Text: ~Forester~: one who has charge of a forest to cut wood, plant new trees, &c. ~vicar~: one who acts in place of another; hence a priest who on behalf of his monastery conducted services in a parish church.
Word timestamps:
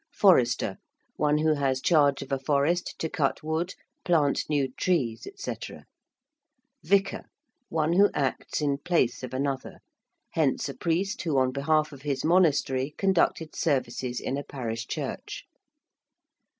~Forester~: 0.11 0.77
one 1.15 1.37
who 1.37 1.53
has 1.53 1.79
charge 1.79 2.23
of 2.23 2.31
a 2.31 2.39
forest 2.39 2.95
to 2.97 3.07
cut 3.07 3.43
wood, 3.43 3.75
plant 4.03 4.45
new 4.49 4.67
trees, 4.71 5.27
&c. 5.35 5.55
~vicar~: 6.83 7.25
one 7.69 7.93
who 7.93 8.09
acts 8.15 8.61
in 8.61 8.79
place 8.79 9.21
of 9.21 9.31
another; 9.31 9.77
hence 10.31 10.67
a 10.67 10.73
priest 10.73 11.21
who 11.21 11.37
on 11.37 11.51
behalf 11.51 11.91
of 11.91 12.01
his 12.01 12.25
monastery 12.25 12.95
conducted 12.97 13.55
services 13.55 14.19
in 14.19 14.37
a 14.37 14.43
parish 14.43 14.87
church. 14.87 15.43